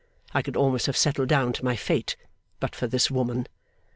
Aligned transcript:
I 0.33 0.41
could 0.41 0.55
almost 0.55 0.87
have 0.87 0.97
settled 0.97 1.29
down 1.29 1.53
to 1.53 1.63
my 1.63 1.75
fate 1.75 2.15
but 2.59 2.73
for 2.75 2.87
this 2.87 3.11
woman. 3.11 3.45